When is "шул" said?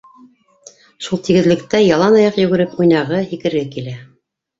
1.07-1.19